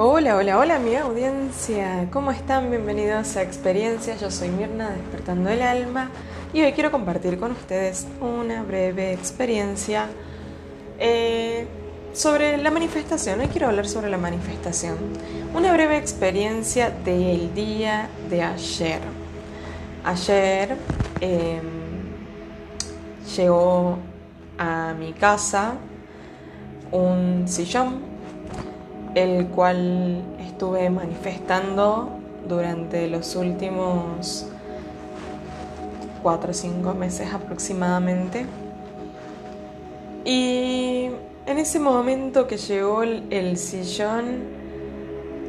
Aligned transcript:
Hola, 0.00 0.36
hola, 0.36 0.58
hola 0.58 0.78
mi 0.78 0.94
audiencia, 0.94 2.06
¿cómo 2.12 2.30
están? 2.30 2.70
Bienvenidos 2.70 3.36
a 3.36 3.42
Experiencias, 3.42 4.20
yo 4.20 4.30
soy 4.30 4.48
Mirna 4.48 4.90
Despertando 4.90 5.50
el 5.50 5.60
Alma 5.60 6.12
y 6.52 6.62
hoy 6.62 6.72
quiero 6.72 6.92
compartir 6.92 7.36
con 7.36 7.50
ustedes 7.50 8.06
una 8.20 8.62
breve 8.62 9.12
experiencia 9.12 10.06
eh, 11.00 11.66
sobre 12.12 12.58
la 12.58 12.70
manifestación. 12.70 13.40
Hoy 13.40 13.48
quiero 13.48 13.66
hablar 13.66 13.88
sobre 13.88 14.08
la 14.08 14.18
manifestación, 14.18 14.98
una 15.52 15.72
breve 15.72 15.96
experiencia 15.96 16.90
del 16.90 17.52
día 17.52 18.08
de 18.30 18.44
ayer. 18.44 19.00
Ayer 20.04 20.76
em, 21.20 21.58
llegó 23.36 23.98
a 24.58 24.94
mi 24.96 25.12
casa 25.12 25.72
un 26.92 27.48
sillón 27.48 28.07
el 29.14 29.46
cual 29.48 30.22
estuve 30.40 30.90
manifestando 30.90 32.10
durante 32.48 33.08
los 33.08 33.36
últimos 33.36 34.46
cuatro 36.22 36.50
o 36.50 36.54
cinco 36.54 36.94
meses 36.94 37.32
aproximadamente. 37.32 38.46
Y 40.24 41.10
en 41.46 41.58
ese 41.58 41.78
momento 41.78 42.46
que 42.46 42.56
llegó 42.56 43.02
el, 43.02 43.56
sillón, 43.56 44.44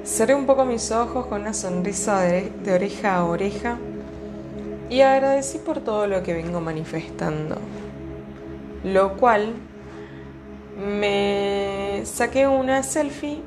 cerré 0.04 0.36
un 0.36 0.46
poco 0.46 0.66
mis 0.66 0.92
ojos 0.92 1.26
con 1.26 1.42
una 1.42 1.54
sonrisa 1.54 2.22
de, 2.22 2.52
de 2.64 2.74
oreja 2.74 3.18
a 3.18 3.26
oreja 3.26 3.78
y 4.90 5.02
agradecí 5.02 5.60
por 5.60 5.82
todo 5.82 6.08
lo 6.08 6.24
que 6.24 6.34
vengo 6.34 6.62
manifestando. 6.62 7.58
Lo 8.84 9.18
cual 9.18 9.54
me 10.78 12.02
saqué 12.06 12.48
una 12.48 12.84
selfie 12.84 13.42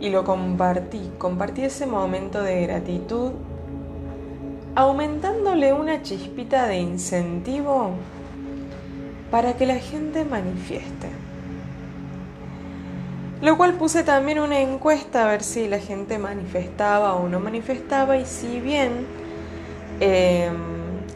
y 0.00 0.08
lo 0.08 0.24
compartí. 0.24 1.12
Compartí 1.18 1.62
ese 1.62 1.86
momento 1.86 2.42
de 2.42 2.62
gratitud, 2.62 3.32
aumentándole 4.74 5.72
una 5.72 6.02
chispita 6.02 6.66
de 6.66 6.78
incentivo 6.78 7.90
para 9.30 9.54
que 9.54 9.66
la 9.66 9.76
gente 9.76 10.24
manifieste. 10.24 11.08
Lo 13.42 13.56
cual 13.56 13.74
puse 13.74 14.02
también 14.02 14.38
una 14.38 14.60
encuesta 14.60 15.24
a 15.24 15.30
ver 15.30 15.42
si 15.42 15.66
la 15.66 15.78
gente 15.78 16.18
manifestaba 16.18 17.14
o 17.14 17.28
no 17.28 17.40
manifestaba 17.40 18.18
y 18.18 18.26
si 18.26 18.60
bien 18.60 19.06
em, 20.00 20.56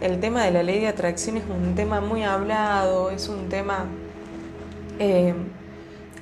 el 0.00 0.20
tema 0.20 0.44
de 0.44 0.50
la 0.50 0.62
ley 0.62 0.80
de 0.80 0.88
atracción 0.88 1.36
es 1.36 1.44
un 1.48 1.74
tema 1.74 2.00
muy 2.00 2.22
hablado, 2.22 3.10
es 3.10 3.28
un 3.28 3.50
tema 3.50 3.84
em, 4.98 5.34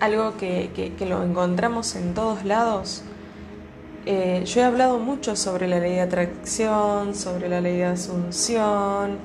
algo 0.03 0.37
que, 0.37 0.93
lo 1.09 1.23
encontramos 1.23 1.95
en 1.95 2.13
todos 2.13 2.45
lados. 2.45 3.03
Eh, 4.05 4.43
yo 4.45 4.61
he 4.61 4.65
hablado 4.65 4.99
mucho 4.99 5.37
sobre 5.37 5.69
la 5.69 5.79
ley 5.79 5.93
de 5.93 6.01
atracción, 6.01 7.15
sobre 7.15 7.49
la 7.49 7.61
ley 7.61 7.77
de 7.77 7.85
asunción, 7.85 9.19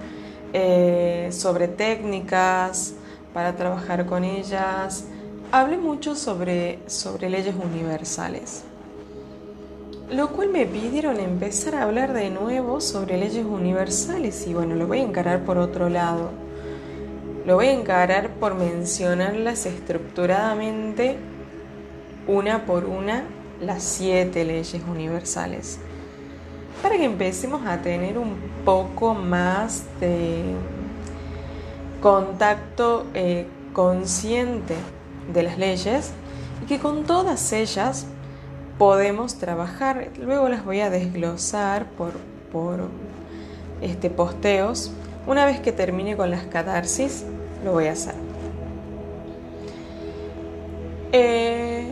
eh, 0.53 1.29
sobre 1.31 1.67
técnicas 1.67 2.93
para 3.33 3.55
trabajar 3.55 4.05
con 4.05 4.23
ellas. 4.23 5.05
Hablé 5.51 5.77
mucho 5.77 6.15
sobre, 6.15 6.77
sobre 6.85 7.31
leyes 7.31 7.55
universales. 7.55 8.63
Lo 10.11 10.29
cual 10.29 10.49
me 10.49 10.67
pidieron 10.67 11.19
empezar 11.19 11.73
a 11.73 11.83
hablar 11.83 12.13
de 12.13 12.29
nuevo 12.29 12.81
sobre 12.81 13.17
leyes 13.17 13.45
universales 13.45 14.45
y 14.45 14.53
bueno, 14.53 14.75
lo 14.75 14.85
voy 14.85 14.99
a 14.99 15.03
encarar 15.03 15.43
por 15.43 15.57
otro 15.57 15.89
lado. 15.89 16.29
Lo 17.47 17.55
voy 17.55 17.67
a 17.67 17.71
encarar 17.71 18.31
por 18.31 18.55
mencionarlas 18.55 19.65
estructuradamente 19.65 21.15
una 22.27 22.65
por 22.65 22.83
una 22.83 23.23
las 23.61 23.83
siete 23.83 24.43
leyes 24.43 24.81
universales. 24.85 25.79
Para 26.83 26.97
que 26.97 27.05
empecemos 27.05 27.65
a 27.65 27.77
tener 27.81 28.17
un 28.17 28.35
poco 28.65 29.13
más 29.13 29.85
de 30.01 30.43
contacto 32.01 33.05
eh, 33.13 33.47
consciente 33.71 34.75
de 35.33 35.43
las 35.43 35.57
leyes 35.57 36.11
y 36.61 36.65
que 36.65 36.79
con 36.79 37.05
todas 37.05 37.53
ellas 37.53 38.07
podemos 38.77 39.35
trabajar. 39.35 40.09
Luego 40.19 40.49
las 40.49 40.65
voy 40.65 40.81
a 40.81 40.89
desglosar 40.89 41.85
por, 41.91 42.11
por 42.51 42.89
este, 43.81 44.09
posteos. 44.09 44.91
Una 45.25 45.45
vez 45.45 45.61
que 45.61 45.71
termine 45.71 46.17
con 46.17 46.29
las 46.29 46.43
catarsis, 46.43 47.25
lo 47.63 47.73
voy 47.73 47.87
a 47.87 47.93
hacer. 47.93 48.13
Eh, 51.11 51.91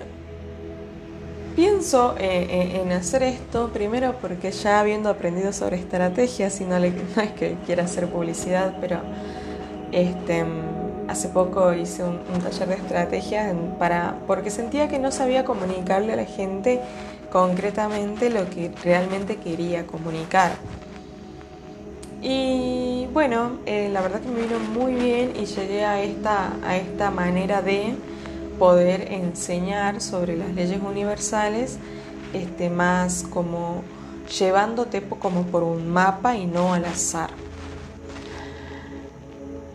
pienso 1.55 2.15
eh, 2.19 2.47
eh, 2.49 2.81
en 2.81 2.91
hacer 2.91 3.23
esto 3.23 3.69
primero 3.71 4.15
porque 4.21 4.51
ya 4.51 4.81
habiendo 4.81 5.09
aprendido 5.09 5.53
sobre 5.53 5.77
estrategias, 5.77 6.59
y 6.61 6.65
no, 6.65 6.77
es 6.77 7.31
que 7.37 7.55
quiera 7.65 7.85
hacer 7.85 8.07
publicidad, 8.09 8.75
pero 8.81 8.99
este, 9.91 10.45
hace 11.07 11.29
poco 11.29 11.73
hice 11.73 12.03
un, 12.03 12.19
un 12.33 12.41
taller 12.41 12.67
de 12.67 12.75
estrategias 12.75 13.55
para, 13.79 14.17
porque 14.27 14.49
sentía 14.49 14.89
que 14.89 14.99
no 14.99 15.11
sabía 15.11 15.45
comunicarle 15.45 16.13
a 16.13 16.15
la 16.17 16.25
gente 16.25 16.81
concretamente 17.31 18.29
lo 18.29 18.49
que 18.49 18.71
realmente 18.83 19.37
quería 19.37 19.85
comunicar. 19.87 20.51
Y 22.21 23.07
bueno, 23.13 23.59
eh, 23.65 23.89
la 23.91 24.01
verdad 24.01 24.21
que 24.21 24.29
me 24.29 24.41
vino 24.41 24.59
muy 24.59 24.93
bien 24.95 25.33
y 25.35 25.45
llegué 25.45 25.85
a 25.85 26.01
esta, 26.01 26.53
a 26.65 26.75
esta 26.75 27.11
manera 27.11 27.61
de 27.61 27.95
poder 28.57 29.11
enseñar 29.11 30.01
sobre 30.01 30.35
las 30.35 30.53
leyes 30.53 30.81
universales, 30.81 31.77
este, 32.33 32.69
más 32.69 33.23
como 33.29 33.83
llevándote 34.37 35.01
como 35.03 35.43
por 35.43 35.63
un 35.63 35.91
mapa 35.91 36.35
y 36.35 36.47
no 36.47 36.73
al 36.73 36.85
azar. 36.85 37.29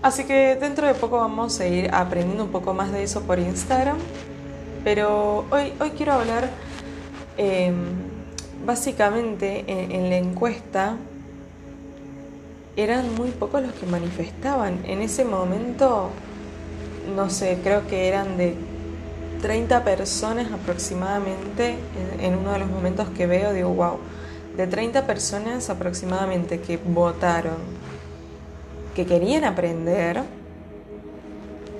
Así 0.02 0.24
que 0.24 0.56
dentro 0.56 0.86
de 0.86 0.94
poco 0.94 1.18
vamos 1.18 1.60
a 1.60 1.66
ir 1.66 1.90
aprendiendo 1.92 2.44
un 2.44 2.50
poco 2.50 2.72
más 2.72 2.90
de 2.90 3.02
eso 3.02 3.22
por 3.22 3.38
Instagram. 3.38 3.98
Pero 4.82 5.44
hoy, 5.50 5.74
hoy 5.78 5.90
quiero 5.90 6.14
hablar 6.14 6.48
em, 7.36 7.74
básicamente 8.64 9.64
en 9.66 10.08
la 10.08 10.16
encuesta 10.16 10.96
eran 12.80 13.14
muy 13.14 13.30
pocos 13.30 13.62
los 13.62 13.72
que 13.72 13.86
manifestaban. 13.86 14.80
En 14.86 15.00
ese 15.00 15.24
momento, 15.24 16.10
no 17.14 17.30
sé, 17.30 17.58
creo 17.62 17.86
que 17.86 18.08
eran 18.08 18.36
de 18.36 18.54
30 19.40 19.84
personas 19.84 20.52
aproximadamente, 20.52 21.76
en, 22.20 22.36
uno 22.36 22.52
de 22.52 22.58
los 22.58 22.68
momentos 22.68 23.08
que 23.10 23.26
veo, 23.26 23.52
digo, 23.52 23.70
wow, 23.70 23.98
de 24.56 24.66
30 24.66 25.06
personas 25.06 25.70
aproximadamente 25.70 26.60
que 26.60 26.76
votaron, 26.76 27.56
que 28.94 29.06
querían 29.06 29.44
aprender, 29.44 30.22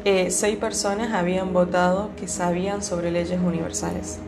eh, 0.04 0.30
seis 0.30 0.56
personas 0.56 1.12
habían 1.12 1.52
votado 1.52 2.10
que 2.18 2.26
sabían 2.26 2.82
sobre 2.82 3.10
leyes 3.10 3.38
universales. 3.38 4.18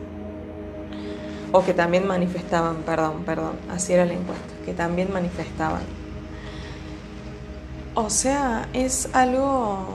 O 1.51 1.63
que 1.63 1.73
también 1.73 2.07
manifestaban, 2.07 2.77
perdón, 2.77 3.23
perdón, 3.25 3.53
así 3.71 3.93
era 3.93 4.05
la 4.05 4.13
encuesta, 4.13 4.53
que 4.65 4.73
también 4.73 5.11
manifestaban. 5.11 6.02
O 7.95 8.09
sea, 8.09 8.67
es 8.73 9.07
algo 9.13 9.85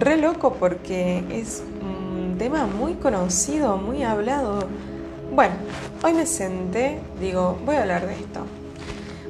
re 0.00 0.16
loco 0.16 0.54
porque 0.54 1.22
es 1.30 1.62
un 1.82 2.38
tema 2.38 2.66
muy 2.66 2.94
conocido, 2.94 3.76
muy 3.76 4.02
hablado. 4.02 4.60
Bueno, 5.34 5.52
hoy 6.02 6.14
me 6.14 6.24
senté, 6.24 6.98
digo, 7.20 7.58
voy 7.66 7.76
a 7.76 7.82
hablar 7.82 8.06
de 8.06 8.14
esto. 8.14 8.40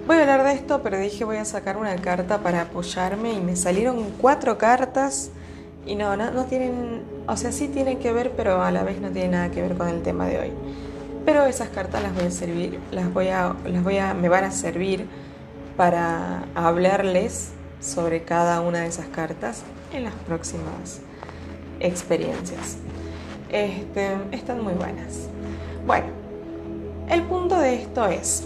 Voy 0.06 0.18
a 0.18 0.20
hablar 0.20 0.44
de 0.44 0.52
esto, 0.52 0.82
pero 0.84 1.00
dije 1.00 1.24
voy 1.24 1.38
a 1.38 1.44
sacar 1.44 1.78
una 1.78 1.96
carta 1.96 2.38
para 2.38 2.62
apoyarme 2.62 3.32
y 3.32 3.40
me 3.40 3.56
salieron 3.56 4.04
cuatro 4.20 4.56
cartas 4.56 5.32
y 5.84 5.96
no, 5.96 6.16
no, 6.16 6.44
tienen, 6.44 7.02
o 7.26 7.36
sea, 7.36 7.50
sí 7.50 7.66
tienen 7.66 7.98
que 7.98 8.12
ver, 8.12 8.34
pero 8.36 8.62
a 8.62 8.70
la 8.70 8.84
vez 8.84 9.00
no 9.00 9.10
tienen 9.10 9.32
nada 9.32 9.50
que 9.50 9.62
ver 9.62 9.76
con 9.76 9.88
el 9.88 10.02
tema 10.02 10.28
de 10.28 10.38
hoy. 10.38 10.52
Pero 11.24 11.44
esas 11.44 11.70
cartas 11.70 12.04
las 12.04 12.14
voy 12.14 12.26
a 12.26 12.30
servir, 12.30 12.78
las 12.92 13.12
voy 13.12 13.28
a, 13.28 13.56
las 13.66 13.82
voy 13.82 13.98
a, 13.98 14.14
me 14.14 14.28
van 14.28 14.44
a 14.44 14.52
servir 14.52 15.06
para 15.78 16.42
hablarles 16.56 17.52
sobre 17.80 18.24
cada 18.24 18.60
una 18.62 18.80
de 18.80 18.88
esas 18.88 19.06
cartas 19.06 19.62
en 19.92 20.02
las 20.02 20.12
próximas 20.26 21.00
experiencias. 21.78 22.78
Este, 23.48 24.16
están 24.32 24.60
muy 24.60 24.74
buenas. 24.74 25.28
Bueno, 25.86 26.08
el 27.08 27.22
punto 27.22 27.60
de 27.60 27.76
esto 27.76 28.08
es, 28.08 28.42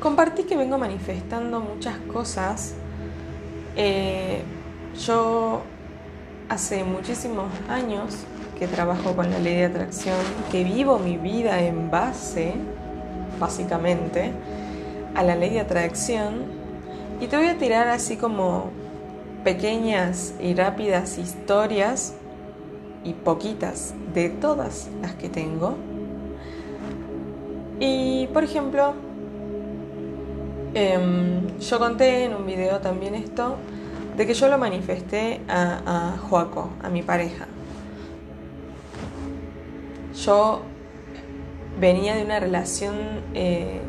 compartí 0.00 0.42
que 0.42 0.56
vengo 0.56 0.78
manifestando 0.78 1.60
muchas 1.60 1.96
cosas. 2.12 2.74
Eh, 3.76 4.42
yo 5.06 5.62
hace 6.48 6.82
muchísimos 6.82 7.46
años 7.68 8.16
que 8.58 8.66
trabajo 8.66 9.14
con 9.14 9.30
la 9.30 9.38
ley 9.38 9.58
de 9.58 9.66
atracción, 9.66 10.16
que 10.50 10.64
vivo 10.64 10.98
mi 10.98 11.16
vida 11.18 11.60
en 11.60 11.88
base, 11.88 12.54
básicamente, 13.38 14.32
a 15.14 15.22
la 15.22 15.36
ley 15.36 15.50
de 15.50 15.60
atracción 15.60 16.44
y 17.20 17.26
te 17.26 17.36
voy 17.36 17.46
a 17.46 17.58
tirar 17.58 17.88
así 17.88 18.16
como 18.16 18.70
pequeñas 19.44 20.34
y 20.40 20.54
rápidas 20.54 21.18
historias 21.18 22.14
y 23.04 23.12
poquitas 23.12 23.94
de 24.14 24.28
todas 24.28 24.88
las 25.00 25.14
que 25.14 25.28
tengo. 25.28 25.76
Y 27.80 28.26
por 28.28 28.44
ejemplo, 28.44 28.94
em, 30.74 31.58
yo 31.58 31.78
conté 31.78 32.24
en 32.24 32.34
un 32.34 32.46
video 32.46 32.80
también 32.80 33.14
esto, 33.14 33.56
de 34.16 34.26
que 34.26 34.34
yo 34.34 34.48
lo 34.48 34.58
manifesté 34.58 35.40
a, 35.48 36.12
a 36.12 36.18
Joaco, 36.18 36.70
a 36.82 36.88
mi 36.88 37.02
pareja. 37.02 37.46
Yo 40.24 40.62
venía 41.78 42.16
de 42.16 42.24
una 42.24 42.40
relación 42.40 42.96
eh, 43.34 43.80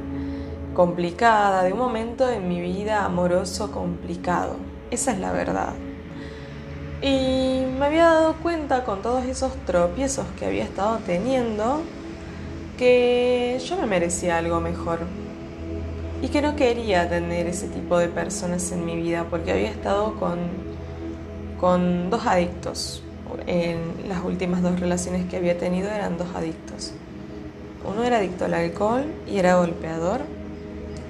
complicada, 0.80 1.64
de 1.64 1.74
un 1.74 1.80
momento 1.80 2.30
en 2.30 2.48
mi 2.48 2.62
vida 2.62 3.04
amoroso 3.04 3.70
complicado. 3.70 4.56
Esa 4.92 5.12
es 5.12 5.20
la 5.20 5.34
verdad. 5.34 5.74
Y 7.02 7.66
me 7.78 7.86
había 7.86 8.06
dado 8.06 8.36
cuenta 8.36 8.86
con 8.86 9.02
todos 9.02 9.26
esos 9.26 9.54
tropiezos 9.66 10.26
que 10.40 10.46
había 10.46 10.64
estado 10.64 11.00
teniendo 11.06 11.82
que 12.78 13.60
yo 13.68 13.76
me 13.76 13.88
merecía 13.88 14.38
algo 14.38 14.62
mejor 14.62 15.00
y 16.22 16.30
que 16.30 16.42
no 16.42 16.56
quería 16.56 17.10
tener 17.10 17.48
ese 17.48 17.68
tipo 17.68 17.98
de 17.98 18.08
personas 18.08 18.72
en 18.72 18.86
mi 18.86 18.96
vida 18.96 19.26
porque 19.30 19.52
había 19.52 19.72
estado 19.72 20.16
con, 20.18 20.40
con 21.60 22.10
dos 22.10 22.26
adictos. 22.26 23.04
En 23.48 24.08
las 24.08 24.24
últimas 24.24 24.62
dos 24.62 24.80
relaciones 24.80 25.26
que 25.30 25.36
había 25.36 25.58
tenido 25.58 25.90
eran 25.90 26.18
dos 26.18 26.30
adictos. 26.34 26.94
Uno 27.86 28.02
era 28.06 28.20
adicto 28.20 28.46
al 28.46 28.54
alcohol 28.54 29.04
y 29.28 29.40
era 29.40 29.58
golpeador 29.58 30.39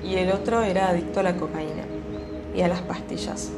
y 0.04 0.16
el 0.16 0.32
otro 0.32 0.62
era 0.62 0.90
adicto 0.90 1.20
a 1.20 1.24
la 1.24 1.36
cocaína 1.36 1.84
y 2.56 2.62
a 2.62 2.68
las 2.68 2.82
pastillas. 2.82 3.52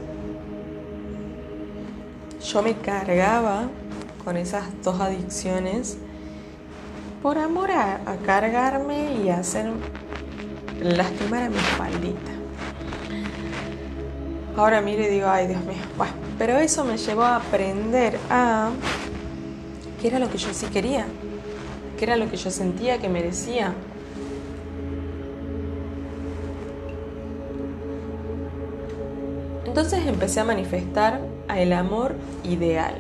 Yo 2.44 2.62
me 2.62 2.76
cargaba 2.76 3.70
con 4.24 4.38
esas 4.38 4.66
dos 4.84 5.00
adicciones 5.00 5.98
por 7.22 7.38
amor 7.38 7.72
a, 7.72 8.00
cargarme 8.26 9.14
y 9.24 9.30
a 9.30 9.40
hacer 9.40 9.70
lastimar 10.82 11.44
a 11.44 11.50
mi 11.50 11.58
espaldita. 11.58 12.32
Ahora 14.58 14.82
miro 14.82 15.04
y 15.04 15.08
digo, 15.08 15.28
ay 15.28 15.48
Dios 15.48 15.64
mío, 15.64 15.78
bueno, 15.98 16.14
pero 16.38 16.58
eso 16.58 16.84
me 16.84 16.98
llevó 16.98 17.24
a 17.24 17.38
aprender 17.38 18.20
a 18.30 18.72
qué 20.02 20.08
era 20.08 20.20
lo 20.20 20.30
que 20.30 20.38
yo 20.38 20.54
sí 20.54 20.66
quería, 20.68 21.06
qué 21.98 22.06
era 22.06 22.16
lo 22.16 22.30
que 22.30 22.38
yo 22.38 22.50
sentía 22.50 22.98
que 22.98 23.08
merecía. 23.08 23.74
Entonces 29.72 30.06
empecé 30.06 30.42
a 30.42 30.44
manifestar 30.44 31.22
el 31.56 31.72
amor 31.72 32.16
ideal. 32.44 32.96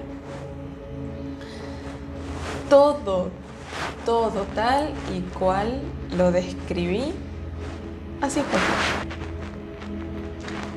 Todo, 2.69 3.27
todo 4.06 4.44
tal 4.56 4.91
y 5.13 5.19
cual 5.38 5.81
lo 6.15 6.31
describí, 6.31 7.12
así 8.21 8.39
fue. 8.39 8.59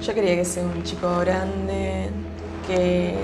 Yo 0.04 0.14
quería 0.14 0.34
que 0.34 0.44
sea 0.44 0.64
un 0.64 0.82
chico 0.82 1.20
grande, 1.20 2.10
que 2.66 3.14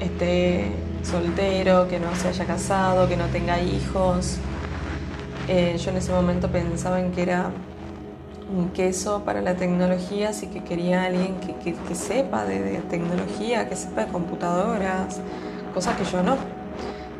esté 0.00 0.72
soltero, 1.02 1.88
que 1.88 2.00
no 2.00 2.16
se 2.16 2.28
haya 2.28 2.46
casado, 2.46 3.06
que 3.06 3.18
no 3.18 3.26
tenga 3.26 3.60
hijos. 3.60 4.38
Eh, 5.46 5.76
yo 5.76 5.90
en 5.90 5.98
ese 5.98 6.10
momento 6.10 6.48
pensaba 6.48 7.00
en 7.00 7.12
que 7.12 7.20
era 7.20 7.50
un 8.52 8.70
queso 8.70 9.22
para 9.24 9.40
la 9.40 9.54
tecnología, 9.54 10.30
así 10.30 10.46
que 10.48 10.62
quería 10.62 11.04
alguien 11.04 11.36
que, 11.40 11.94
sepa 11.94 12.44
de, 12.44 12.80
tecnología, 12.90 13.68
que 13.68 13.76
sepa 13.76 14.04
de 14.04 14.12
computadoras, 14.12 15.20
cosas 15.74 15.96
que 15.96 16.04
yo 16.04 16.22
no, 16.22 16.36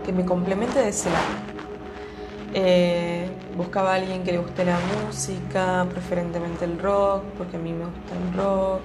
que 0.05 0.13
me 0.13 0.25
complemente 0.25 0.79
de 0.79 0.89
ese 0.91 1.11
lado. 1.11 1.25
Eh, 2.55 3.31
buscaba 3.57 3.93
a 3.93 3.95
alguien 3.95 4.25
que 4.25 4.33
le 4.33 4.39
guste 4.39 4.65
la 4.65 4.79
música, 5.07 5.87
preferentemente 5.91 6.67
el 6.67 6.79
rock, 6.79 7.23
porque 7.39 7.57
a 7.57 7.61
mí 7.61 7.73
me 7.73 7.87
gusta 7.87 8.15
el 8.15 8.37
rock, 8.37 8.81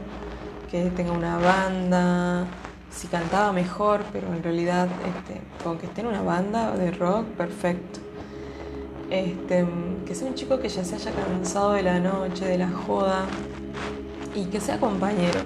que 0.72 0.90
tenga 0.92 1.12
una 1.12 1.38
banda, 1.38 2.46
si 2.90 3.08
cantaba 3.08 3.52
mejor, 3.52 4.02
pero 4.14 4.34
en 4.34 4.42
realidad 4.42 4.88
este, 5.06 5.42
con 5.64 5.78
que 5.78 5.86
esté 5.86 6.02
en 6.02 6.08
una 6.08 6.22
banda 6.22 6.76
de 6.76 6.92
rock, 6.92 7.26
perfecto. 7.38 8.07
Este, 9.10 9.66
que 10.06 10.16
sea 10.16 10.28
un 10.28 10.36
chico 10.36 10.60
que 10.60 10.68
ya 10.68 10.84
se 10.84 10.96
haya 10.96 11.12
cansado 11.12 11.74
de 11.74 11.84
la 11.84 12.00
noche, 12.00 12.46
de 12.46 12.58
la 12.58 12.70
joda, 12.70 13.26
y 14.36 14.46
que 14.46 14.60
sea 14.60 14.80
compañero, 14.80 15.40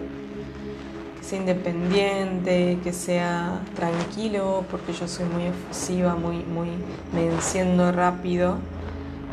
que 1.18 1.24
sea 1.24 1.40
independiente, 1.40 2.80
que 2.84 2.92
sea 2.92 3.62
tranquilo, 3.76 4.66
porque 4.70 4.94
yo 4.94 5.08
soy 5.08 5.26
muy 5.26 5.44
efusiva, 5.46 6.16
muy, 6.16 6.38
muy, 6.38 6.70
me 7.14 7.28
enciendo 7.28 7.92
rápido 7.92 8.58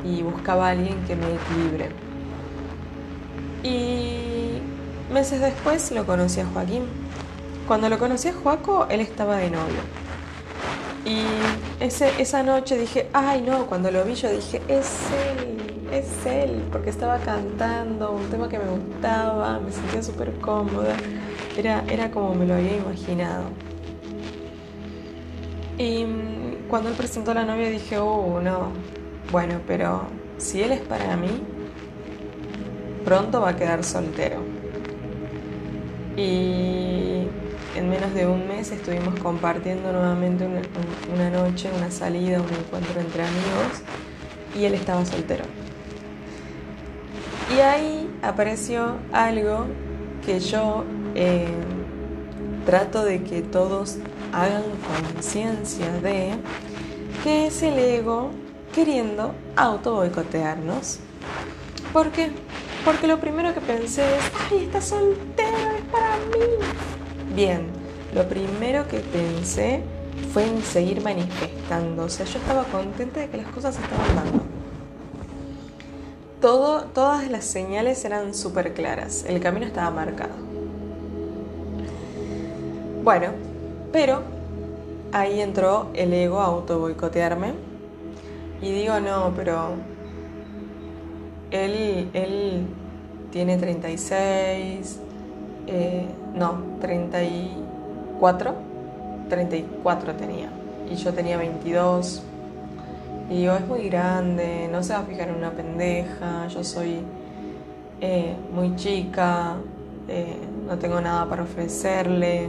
y 0.05 0.23
buscaba 0.23 0.69
a 0.69 0.71
alguien 0.71 1.03
que 1.07 1.17
me 1.17 1.27
equilibre. 1.35 1.91
Y 3.63 4.61
meses 5.13 5.41
después 5.41 5.91
lo 5.91 6.07
conocí 6.07 6.41
a 6.41 6.47
Joaquín. 6.47 6.85
Cuando 7.67 7.89
lo 7.89 7.99
conocí 7.99 8.29
a 8.29 8.33
Joaco, 8.33 8.87
él 8.89 9.01
estaba 9.01 9.37
de 9.37 9.51
novio. 9.51 9.81
Y 11.05 11.23
ese, 11.81 12.11
esa 12.21 12.43
noche 12.43 12.77
dije, 12.77 13.09
ay 13.13 13.43
no, 13.43 13.67
cuando 13.67 13.91
lo 13.91 14.05
vi 14.05 14.15
yo 14.15 14.31
dije, 14.31 14.61
es 14.69 14.99
él, 15.31 15.59
es 15.93 16.27
él, 16.27 16.63
porque 16.71 16.91
estaba 16.91 17.19
cantando 17.19 18.13
un 18.13 18.29
tema 18.31 18.49
que 18.49 18.59
me 18.59 18.69
gustaba, 18.69 19.59
me 19.61 19.73
sentía 19.73 20.03
súper 20.03 20.33
cómoda, 20.41 20.95
era, 21.57 21.85
era 21.89 22.11
como 22.11 22.35
me 22.35 22.47
lo 22.47 22.55
había 22.55 22.77
imaginado. 22.77 23.45
Y 25.79 26.05
mm, 26.05 26.69
cuando 26.69 26.89
él 26.91 26.97
presentó 26.97 27.31
a 27.31 27.35
la 27.35 27.45
novia 27.45 27.71
dije, 27.71 27.99
oh 27.99 28.41
no, 28.43 28.73
bueno, 29.31 29.61
pero 29.67 30.03
si 30.37 30.63
él 30.63 30.73
es 30.73 30.81
para 30.81 31.17
mí, 31.17 31.43
pronto 33.05 33.41
va 33.41 33.51
a 33.51 33.57
quedar 33.57 33.85
soltero. 33.85 34.41
Y 36.17 37.29
en 37.79 37.89
menos 37.89 38.13
de 38.13 38.27
un 38.27 38.49
mes 38.49 38.73
estuvimos 38.73 39.19
compartiendo 39.21 39.93
nuevamente 39.93 40.45
una, 40.47 41.31
noche, 41.31 41.71
una 41.77 41.91
salida, 41.93 42.41
un 42.41 42.53
encuentro 42.53 43.01
entre 43.01 43.23
amigos 43.23 43.83
y 44.57 44.65
él 44.65 44.75
estaba 44.75 45.05
soltero. 45.07 45.45
Y 47.57 47.61
ahí 47.61 48.11
apareció 48.21 48.97
algo 49.13 49.67
que 50.27 50.41
yo 50.41 50.85
eh, 51.15 51.47
trato 52.67 53.05
de 53.05 53.23
que 53.23 53.43
todos 53.43 53.99
hagan 54.33 54.65
conciencia 55.15 55.93
de, 56.03 56.33
que 57.23 57.47
es 57.47 57.63
el 57.63 57.79
ego 57.79 58.31
queriendo 58.75 59.35
auto 59.55 59.95
boicotearnos. 59.95 60.99
¿Por 61.93 62.11
qué? 62.11 62.33
Porque 62.85 63.07
lo 63.07 63.21
primero 63.21 63.55
que 63.55 63.61
pensé 63.61 64.03
es, 64.03 64.25
ay, 64.51 64.65
está 64.65 64.81
soltero, 64.81 65.57
es 65.77 65.85
para 65.93 66.17
mí. 66.17 66.68
Bien, 67.39 67.69
lo 68.17 68.29
primero 68.29 68.89
que 68.89 68.99
pensé 68.99 69.85
fue 70.33 70.45
en 70.45 70.61
seguir 70.61 71.05
manifestando. 71.05 72.03
O 72.03 72.09
sea, 72.09 72.27
yo 72.27 72.41
estaba 72.41 72.65
contenta 72.65 73.21
de 73.21 73.29
que 73.29 73.37
las 73.37 73.47
cosas 73.53 73.79
estaban 73.79 74.17
dando. 74.17 74.43
Todas 76.93 77.31
las 77.31 77.45
señales 77.45 78.05
eran 78.05 78.35
súper 78.35 78.75
claras. 78.75 79.25
El 79.29 79.39
camino 79.39 79.67
estaba 79.67 79.89
marcado. 79.93 80.33
Bueno, 83.05 83.29
pero 83.93 84.23
ahí 85.13 85.41
entró 85.41 85.91
el 85.95 86.13
ego 86.13 86.41
a 86.41 86.47
auto 86.47 86.81
boicotearme. 86.81 87.53
Y 88.61 88.73
digo, 88.73 88.99
no, 88.99 89.33
pero 89.37 89.75
él, 91.53 92.11
él 92.15 92.67
tiene 93.31 93.59
36, 93.59 94.99
eh, 95.69 96.07
no, 96.35 96.63
34, 96.81 98.55
34 99.29 100.15
tenía, 100.15 100.51
y 100.91 100.95
yo 100.95 101.13
tenía 101.13 101.37
22. 101.37 102.23
Y 103.31 103.37
digo, 103.41 103.55
es 103.55 103.67
muy 103.67 103.89
grande, 103.89 104.69
no 104.73 104.83
se 104.83 104.95
va 104.95 105.01
a 105.01 105.03
fijar 105.03 105.29
en 105.29 105.37
una 105.37 105.51
pendeja, 105.51 106.47
yo 106.49 106.65
soy 106.65 107.01
eh, 108.01 108.35
muy 108.55 108.75
chica, 108.77 109.57
eh, 110.09 110.37
no 110.67 110.79
tengo 110.79 111.01
nada 111.01 111.29
para 111.29 111.43
ofrecerle. 111.43 112.49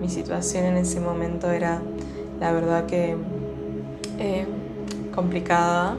Mi 0.00 0.08
situación 0.08 0.64
en 0.64 0.76
ese 0.78 1.00
momento 1.00 1.50
era, 1.50 1.82
la 2.38 2.52
verdad 2.52 2.86
que, 2.86 3.16
complicada, 5.14 5.96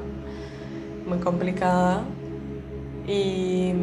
muy 1.06 1.20
complicada. 1.20 2.04
Y 3.08 3.74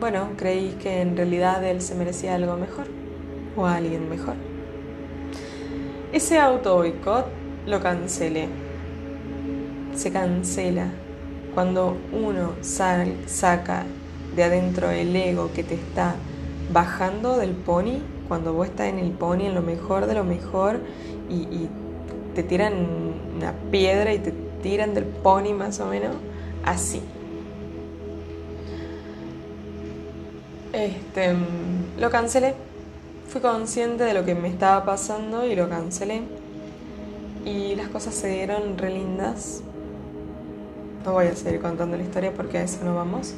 bueno, 0.00 0.30
creí 0.36 0.76
que 0.82 1.00
en 1.00 1.16
realidad 1.16 1.64
él 1.64 1.80
se 1.80 1.94
merecía 1.94 2.34
algo 2.34 2.56
mejor 2.56 2.86
o 3.56 3.66
a 3.66 3.76
alguien 3.76 4.08
mejor. 4.08 4.34
Ese 6.12 6.38
auto 6.38 6.76
boicot 6.76 7.26
lo 7.66 7.80
cancelé. 7.80 8.48
Se 9.94 10.12
cancela 10.12 10.88
cuando 11.54 11.96
uno 12.12 12.52
saca 12.60 13.84
de 14.34 14.42
adentro 14.42 14.90
el 14.90 15.14
ego 15.14 15.50
que 15.54 15.62
te 15.62 15.74
está 15.74 16.16
bajando 16.72 17.38
del 17.38 17.52
pony, 17.52 18.00
cuando 18.28 18.52
vos 18.52 18.66
estás 18.68 18.88
en 18.88 18.98
el 18.98 19.12
pony, 19.12 19.42
en 19.42 19.54
lo 19.54 19.62
mejor 19.62 20.06
de 20.06 20.14
lo 20.14 20.24
mejor, 20.24 20.80
y, 21.30 21.68
te 22.34 22.42
tiran 22.42 22.74
una 23.36 23.52
piedra 23.70 24.12
y 24.12 24.18
te 24.18 24.32
tiran 24.60 24.92
del 24.92 25.04
pony 25.04 25.52
más 25.56 25.78
o 25.78 25.86
menos, 25.86 26.16
así. 26.64 27.00
Este, 30.74 31.34
lo 31.98 32.10
cancelé. 32.10 32.54
Fui 33.28 33.40
consciente 33.40 34.02
de 34.02 34.12
lo 34.12 34.24
que 34.24 34.34
me 34.34 34.48
estaba 34.48 34.84
pasando 34.84 35.46
y 35.46 35.54
lo 35.54 35.68
cancelé. 35.68 36.22
Y 37.44 37.76
las 37.76 37.88
cosas 37.88 38.14
se 38.14 38.28
dieron 38.28 38.76
re 38.76 38.90
lindas. 38.90 39.62
No 41.04 41.12
voy 41.12 41.26
a 41.26 41.36
seguir 41.36 41.60
contando 41.60 41.96
la 41.96 42.02
historia 42.02 42.32
porque 42.34 42.58
a 42.58 42.62
eso 42.64 42.84
no 42.84 42.96
vamos. 42.96 43.34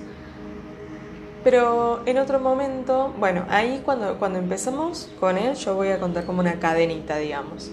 Pero 1.44 2.00
en 2.06 2.18
otro 2.18 2.40
momento, 2.40 3.14
bueno, 3.18 3.44
ahí 3.50 3.82
cuando, 3.84 4.18
cuando 4.18 4.38
empezamos 4.38 5.10
con 5.20 5.36
él, 5.36 5.54
yo 5.56 5.74
voy 5.74 5.88
a 5.88 6.00
contar 6.00 6.24
como 6.24 6.40
una 6.40 6.58
cadenita, 6.58 7.18
digamos. 7.18 7.70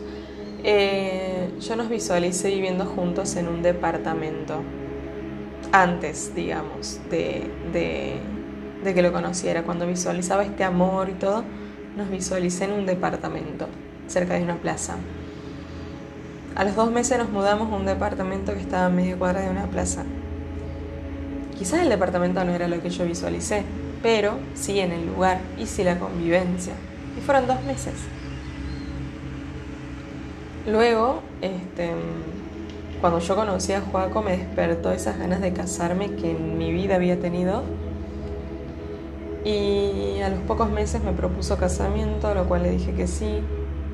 Eh, 0.63 1.51
yo 1.59 1.75
nos 1.75 1.89
visualicé 1.89 2.49
viviendo 2.49 2.85
juntos 2.85 3.35
en 3.37 3.47
un 3.47 3.61
departamento. 3.63 4.61
Antes, 5.71 6.35
digamos, 6.35 6.99
de, 7.09 7.49
de, 7.71 8.19
de 8.83 8.93
que 8.93 9.01
lo 9.01 9.11
conociera. 9.11 9.63
Cuando 9.63 9.87
visualizaba 9.87 10.43
este 10.43 10.63
amor 10.63 11.09
y 11.09 11.13
todo, 11.13 11.43
nos 11.95 12.09
visualicé 12.09 12.65
en 12.65 12.71
un 12.73 12.85
departamento, 12.85 13.67
cerca 14.07 14.35
de 14.35 14.43
una 14.43 14.55
plaza. 14.55 14.95
A 16.55 16.63
los 16.63 16.75
dos 16.75 16.91
meses 16.91 17.17
nos 17.17 17.29
mudamos 17.29 17.71
a 17.71 17.75
un 17.75 17.85
departamento 17.85 18.53
que 18.53 18.59
estaba 18.59 18.85
a 18.85 18.89
media 18.89 19.15
cuadra 19.17 19.41
de 19.41 19.49
una 19.49 19.65
plaza. 19.65 20.03
Quizás 21.57 21.81
el 21.81 21.89
departamento 21.89 22.43
no 22.43 22.53
era 22.53 22.67
lo 22.67 22.81
que 22.81 22.89
yo 22.89 23.05
visualicé, 23.05 23.63
pero 24.01 24.37
sí 24.53 24.79
en 24.79 24.91
el 24.91 25.07
lugar 25.07 25.39
y 25.57 25.65
sí 25.65 25.83
la 25.83 25.97
convivencia. 25.97 26.73
Y 27.17 27.21
fueron 27.21 27.47
dos 27.47 27.63
meses. 27.63 27.93
Luego, 30.67 31.21
este, 31.41 31.91
cuando 33.01 33.19
yo 33.19 33.35
conocí 33.35 33.73
a 33.73 33.81
Joaco, 33.81 34.21
me 34.21 34.37
despertó 34.37 34.91
esas 34.91 35.17
ganas 35.17 35.41
de 35.41 35.53
casarme 35.53 36.11
que 36.15 36.31
en 36.31 36.57
mi 36.57 36.71
vida 36.71 36.95
había 36.95 37.19
tenido. 37.19 37.63
Y 39.45 40.21
a 40.21 40.29
los 40.29 40.39
pocos 40.41 40.69
meses 40.69 41.03
me 41.03 41.11
propuso 41.11 41.57
casamiento, 41.57 42.27
a 42.27 42.33
lo 42.33 42.45
cual 42.45 42.63
le 42.63 42.71
dije 42.71 42.93
que 42.93 43.07
sí 43.07 43.41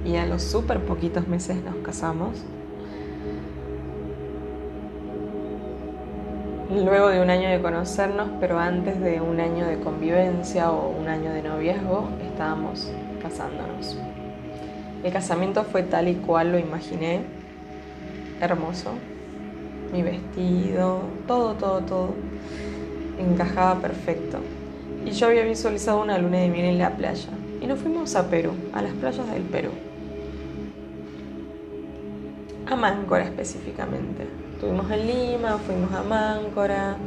y 0.05 0.15
a 0.15 0.25
los 0.25 0.43
súper 0.43 0.79
poquitos 0.85 1.27
meses 1.27 1.57
nos 1.63 1.75
casamos. 1.77 2.43
Luego 6.69 7.09
de 7.09 7.21
un 7.21 7.31
año 7.31 7.49
de 7.49 7.61
conocernos, 7.61 8.29
pero 8.39 8.59
antes 8.59 9.01
de 9.01 9.21
un 9.21 9.39
año 9.39 9.65
de 9.65 9.79
convivencia 9.79 10.71
o 10.71 10.89
un 10.89 11.07
año 11.07 11.31
de 11.33 11.41
noviazgo, 11.41 12.09
estábamos 12.21 12.91
casándonos. 13.21 13.97
El 15.03 15.11
casamiento 15.11 15.63
fue 15.63 15.81
tal 15.81 16.09
y 16.09 16.15
cual 16.15 16.51
lo 16.51 16.59
imaginé, 16.59 17.21
hermoso. 18.39 18.91
Mi 19.91 20.03
vestido, 20.03 20.99
todo, 21.25 21.55
todo, 21.55 21.81
todo, 21.81 22.13
encajaba 23.17 23.79
perfecto. 23.81 24.37
Y 25.05 25.11
yo 25.11 25.27
había 25.27 25.43
visualizado 25.43 26.01
una 26.01 26.17
luna 26.17 26.39
de 26.39 26.49
miel 26.49 26.65
en 26.65 26.77
la 26.77 26.95
playa. 26.95 27.29
Y 27.61 27.67
nos 27.67 27.79
fuimos 27.79 28.15
a 28.15 28.29
Perú, 28.29 28.51
a 28.73 28.81
las 28.81 28.93
playas 28.93 29.29
del 29.31 29.43
Perú 29.43 29.71
a 32.69 32.75
Máncora 32.75 33.23
específicamente. 33.23 34.27
Estuvimos 34.53 34.89
en 34.91 35.07
Lima, 35.07 35.57
fuimos 35.57 35.91
a 35.93 36.03
Máncora, 36.03 36.97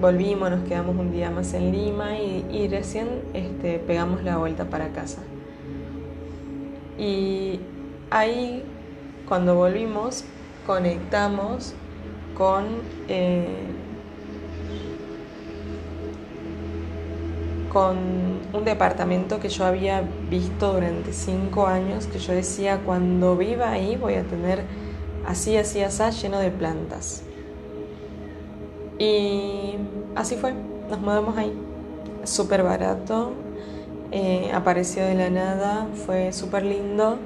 volvimos, 0.00 0.50
nos 0.50 0.66
quedamos 0.66 0.96
un 0.96 1.12
día 1.12 1.30
más 1.30 1.52
en 1.52 1.70
Lima 1.70 2.18
y, 2.18 2.68
recién 2.68 3.08
este, 3.34 3.78
pegamos 3.78 4.22
la 4.22 4.38
vuelta 4.38 4.64
para 4.70 4.88
casa. 4.92 5.20
Y 6.98 7.60
ahí, 8.10 8.62
cuando 9.28 9.54
volvimos, 9.54 10.24
conectamos 10.66 11.74
con 12.36 12.64
eh, 13.08 13.46
con 17.72 17.96
un 18.52 18.64
departamento 18.64 19.40
que 19.40 19.48
yo 19.48 19.64
había 19.64 20.02
visto 20.28 20.72
durante 20.72 21.12
cinco 21.12 21.66
años, 21.66 22.06
que 22.06 22.18
yo 22.18 22.32
decía, 22.32 22.80
cuando 22.84 23.36
viva 23.36 23.70
ahí 23.70 23.96
voy 23.96 24.14
a 24.14 24.24
tener 24.24 24.64
así, 25.26 25.56
así, 25.56 25.80
así, 25.82 26.02
lleno 26.22 26.38
de 26.38 26.50
plantas. 26.50 27.22
Y 28.98 29.76
así 30.14 30.36
fue, 30.36 30.52
nos 30.90 31.00
mudamos 31.00 31.38
ahí, 31.38 31.52
súper 32.24 32.62
barato, 32.62 33.32
eh, 34.12 34.50
apareció 34.52 35.04
de 35.04 35.14
la 35.14 35.30
nada, 35.30 35.86
fue 36.06 36.32
súper 36.32 36.64
lindo. 36.64 37.16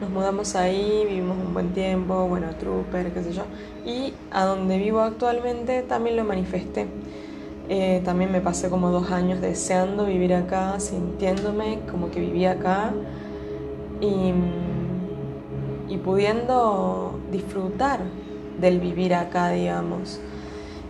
Nos 0.00 0.08
mudamos 0.08 0.56
ahí, 0.56 1.04
vivimos 1.06 1.36
un 1.36 1.52
buen 1.52 1.74
tiempo, 1.74 2.26
bueno, 2.26 2.48
trooper, 2.58 3.12
qué 3.12 3.22
sé 3.22 3.32
yo. 3.32 3.42
Y 3.84 4.14
a 4.30 4.46
donde 4.46 4.78
vivo 4.78 5.00
actualmente 5.00 5.82
también 5.82 6.16
lo 6.16 6.24
manifesté. 6.24 6.86
Eh, 7.72 8.02
también 8.04 8.32
me 8.32 8.40
pasé 8.40 8.68
como 8.68 8.90
dos 8.90 9.12
años 9.12 9.40
deseando 9.40 10.06
vivir 10.06 10.34
acá, 10.34 10.80
sintiéndome 10.80 11.78
como 11.88 12.10
que 12.10 12.18
vivía 12.18 12.50
acá 12.50 12.90
y, 14.00 14.34
pudiendo 15.98 17.20
disfrutar 17.30 18.00
del 18.60 18.80
vivir 18.80 19.14
acá, 19.14 19.50
digamos. 19.50 20.20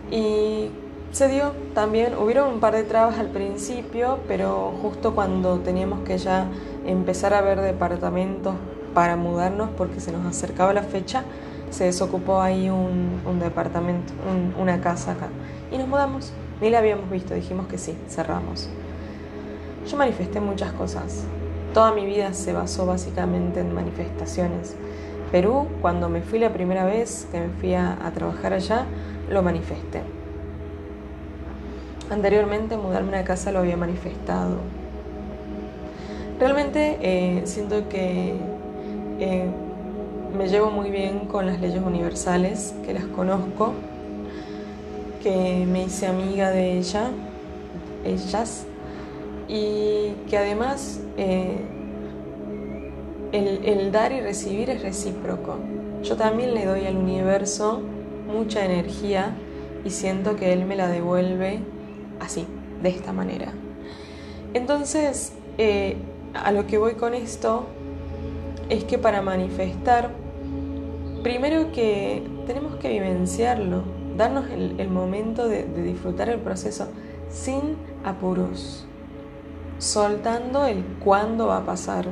Y 0.09 0.71
se 1.11 1.27
dio 1.27 1.51
también, 1.75 2.15
hubieron 2.17 2.51
un 2.51 2.59
par 2.59 2.73
de 2.73 2.83
trabas 2.83 3.19
al 3.19 3.27
principio, 3.27 4.17
pero 4.27 4.73
justo 4.81 5.13
cuando 5.13 5.59
teníamos 5.59 5.99
que 5.99 6.17
ya 6.17 6.47
empezar 6.87 7.35
a 7.35 7.41
ver 7.41 7.61
departamentos 7.61 8.55
para 8.95 9.15
mudarnos 9.17 9.69
porque 9.77 9.99
se 9.99 10.11
nos 10.11 10.25
acercaba 10.25 10.73
la 10.73 10.81
fecha, 10.81 11.25
se 11.69 11.83
desocupó 11.83 12.41
ahí 12.41 12.71
un 12.71 13.39
departamento, 13.39 14.13
una 14.59 14.81
casa 14.81 15.11
acá. 15.11 15.27
Y 15.71 15.77
nos 15.77 15.87
mudamos. 15.87 16.33
Ni 16.61 16.69
la 16.69 16.77
habíamos 16.77 17.09
visto, 17.09 17.33
dijimos 17.33 17.65
que 17.65 17.79
sí, 17.79 17.97
cerramos. 18.07 18.69
Yo 19.89 19.97
manifesté 19.97 20.39
muchas 20.39 20.71
cosas. 20.73 21.23
Toda 21.73 21.91
mi 21.91 22.05
vida 22.05 22.33
se 22.33 22.53
basó 22.53 22.85
básicamente 22.85 23.61
en 23.61 23.73
manifestaciones. 23.73 24.75
Perú, 25.31 25.67
cuando 25.81 26.07
me 26.07 26.21
fui 26.21 26.37
la 26.37 26.53
primera 26.53 26.85
vez 26.85 27.27
que 27.31 27.39
me 27.39 27.49
fui 27.59 27.73
a, 27.73 27.97
trabajar 28.13 28.53
allá, 28.53 28.85
lo 29.29 29.41
manifesté. 29.41 30.01
Anteriormente 32.11 32.77
mudarme 32.77 33.17
a 33.17 33.23
casa 33.23 33.51
lo 33.51 33.59
había 33.59 33.77
manifestado. 33.77 34.57
Realmente 36.39 36.97
eh, 37.01 37.41
siento 37.45 37.89
que 37.89 38.35
eh, 39.19 39.49
me 40.37 40.47
llevo 40.47 40.69
muy 40.69 40.91
bien 40.91 41.21
con 41.21 41.47
las 41.47 41.59
leyes 41.59 41.81
universales, 41.81 42.75
que 42.85 42.93
las 42.93 43.05
conozco, 43.05 43.73
que 45.21 45.65
me 45.65 45.83
hice 45.83 46.07
amiga 46.07 46.51
de 46.51 46.77
ella, 46.77 47.11
ellas, 48.03 48.65
y 49.47 50.13
que 50.29 50.37
además 50.37 51.01
eh, 51.17 51.57
el, 53.31 53.91
dar 53.91 54.11
y 54.11 54.21
recibir 54.21 54.69
es 54.69 54.81
recíproco. 54.81 55.57
Yo 56.03 56.15
también 56.15 56.53
le 56.53 56.65
doy 56.65 56.85
al 56.85 56.97
universo 56.97 57.81
mucha 58.27 58.65
energía 58.65 59.35
y 59.83 59.89
siento 59.89 60.35
que 60.35 60.53
él 60.53 60.65
me 60.65 60.75
la 60.75 60.87
devuelve 60.87 61.59
así, 62.19 62.45
de 62.81 62.89
esta 62.89 63.13
manera. 63.13 63.51
Entonces, 64.53 65.33
eh, 65.57 65.97
a 66.33 66.51
lo 66.51 66.65
que 66.65 66.77
voy 66.77 66.95
con 66.95 67.13
esto 67.13 67.65
es 68.69 68.83
que 68.85 68.97
para 68.97 69.21
manifestar, 69.21 70.11
primero 71.23 71.71
que 71.71 72.23
tenemos 72.47 72.75
que 72.75 72.89
vivenciarlo, 72.89 74.00
darnos 74.21 74.45
el, 74.51 74.87
momento 74.87 75.47
de, 75.47 75.63
disfrutar 75.63 76.29
el 76.29 76.39
proceso 76.39 76.87
sin 77.29 77.75
apuros, 78.03 78.85
soltando 79.79 80.65
el 80.65 80.83
cuándo 81.03 81.47
va 81.47 81.57
a 81.57 81.65
pasar, 81.65 82.05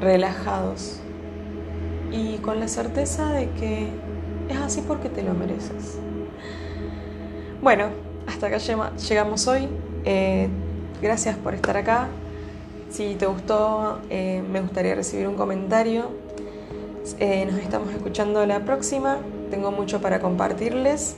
relajados 0.00 0.98
y 2.10 2.38
con 2.38 2.58
la 2.58 2.66
certeza 2.66 3.32
de 3.32 3.50
que 3.50 3.88
es 4.48 4.56
así 4.58 4.82
porque 4.86 5.08
te 5.08 5.22
lo 5.22 5.32
mereces. 5.32 5.98
Bueno, 7.62 7.86
hasta 8.26 8.48
acá 8.48 8.58
llegamos 8.58 9.46
hoy. 9.46 9.68
Eh, 10.04 10.48
gracias 11.00 11.36
por 11.36 11.54
estar 11.54 11.76
acá. 11.76 12.08
Si 12.90 13.14
te 13.14 13.26
gustó, 13.26 14.00
eh, 14.10 14.42
me 14.50 14.60
gustaría 14.60 14.94
recibir 14.94 15.28
un 15.28 15.36
comentario. 15.36 16.10
Eh, 17.20 17.46
nos 17.48 17.60
estamos 17.60 17.90
escuchando 17.90 18.44
la 18.44 18.64
próxima 18.64 19.18
tengo 19.50 19.70
mucho 19.72 20.00
para 20.00 20.20
compartirles. 20.20 21.16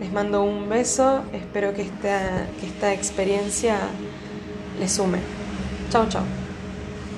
Les 0.00 0.12
mando 0.12 0.42
un 0.42 0.68
beso, 0.68 1.22
espero 1.32 1.72
que 1.72 1.82
esta, 1.82 2.46
que 2.60 2.66
esta 2.66 2.92
experiencia 2.92 3.78
les 4.78 4.92
sume. 4.92 5.18
Chao, 5.90 6.06
chao. 6.08 6.45